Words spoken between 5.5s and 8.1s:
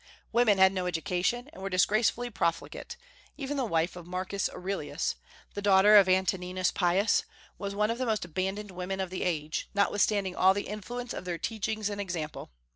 (the daughter of Antoninus Pius) was one of the